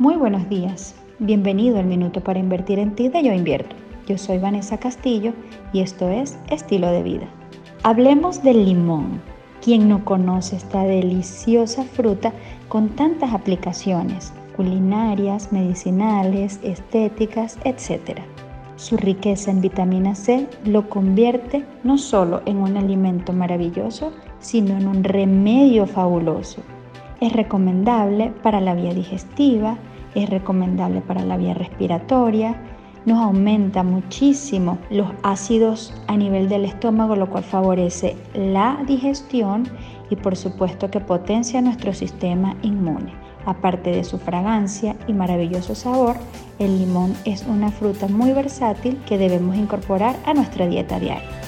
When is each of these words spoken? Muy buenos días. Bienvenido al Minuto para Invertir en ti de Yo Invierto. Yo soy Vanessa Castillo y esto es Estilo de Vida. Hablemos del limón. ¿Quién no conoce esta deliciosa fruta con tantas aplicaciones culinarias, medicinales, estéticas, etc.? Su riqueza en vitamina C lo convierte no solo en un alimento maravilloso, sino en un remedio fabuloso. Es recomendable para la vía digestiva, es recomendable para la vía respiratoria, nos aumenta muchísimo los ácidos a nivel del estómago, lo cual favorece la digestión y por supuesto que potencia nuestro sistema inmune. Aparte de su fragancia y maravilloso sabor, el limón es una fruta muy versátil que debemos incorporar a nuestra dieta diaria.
Muy 0.00 0.14
buenos 0.14 0.48
días. 0.48 0.94
Bienvenido 1.18 1.80
al 1.80 1.86
Minuto 1.86 2.20
para 2.20 2.38
Invertir 2.38 2.78
en 2.78 2.94
ti 2.94 3.08
de 3.08 3.20
Yo 3.20 3.32
Invierto. 3.32 3.74
Yo 4.06 4.16
soy 4.16 4.38
Vanessa 4.38 4.78
Castillo 4.78 5.32
y 5.72 5.80
esto 5.80 6.08
es 6.08 6.38
Estilo 6.50 6.88
de 6.92 7.02
Vida. 7.02 7.26
Hablemos 7.82 8.40
del 8.44 8.64
limón. 8.64 9.20
¿Quién 9.60 9.88
no 9.88 10.04
conoce 10.04 10.54
esta 10.54 10.84
deliciosa 10.84 11.82
fruta 11.82 12.32
con 12.68 12.90
tantas 12.90 13.32
aplicaciones 13.32 14.32
culinarias, 14.54 15.50
medicinales, 15.52 16.60
estéticas, 16.62 17.58
etc.? 17.64 18.20
Su 18.76 18.96
riqueza 18.98 19.50
en 19.50 19.60
vitamina 19.60 20.14
C 20.14 20.46
lo 20.64 20.88
convierte 20.88 21.64
no 21.82 21.98
solo 21.98 22.42
en 22.46 22.58
un 22.58 22.76
alimento 22.76 23.32
maravilloso, 23.32 24.12
sino 24.38 24.76
en 24.76 24.86
un 24.86 25.02
remedio 25.02 25.88
fabuloso. 25.88 26.62
Es 27.20 27.32
recomendable 27.32 28.32
para 28.42 28.60
la 28.60 28.74
vía 28.74 28.94
digestiva, 28.94 29.76
es 30.14 30.30
recomendable 30.30 31.00
para 31.00 31.24
la 31.24 31.36
vía 31.36 31.54
respiratoria, 31.54 32.56
nos 33.06 33.18
aumenta 33.18 33.82
muchísimo 33.82 34.78
los 34.90 35.08
ácidos 35.22 35.94
a 36.08 36.16
nivel 36.16 36.48
del 36.48 36.64
estómago, 36.64 37.16
lo 37.16 37.30
cual 37.30 37.44
favorece 37.44 38.16
la 38.34 38.82
digestión 38.86 39.68
y 40.10 40.16
por 40.16 40.36
supuesto 40.36 40.90
que 40.90 41.00
potencia 41.00 41.60
nuestro 41.60 41.92
sistema 41.92 42.56
inmune. 42.62 43.12
Aparte 43.46 43.90
de 43.90 44.04
su 44.04 44.18
fragancia 44.18 44.94
y 45.06 45.14
maravilloso 45.14 45.74
sabor, 45.74 46.16
el 46.58 46.78
limón 46.78 47.14
es 47.24 47.46
una 47.46 47.70
fruta 47.70 48.08
muy 48.08 48.32
versátil 48.32 48.98
que 49.06 49.16
debemos 49.16 49.56
incorporar 49.56 50.16
a 50.26 50.34
nuestra 50.34 50.66
dieta 50.66 51.00
diaria. 51.00 51.47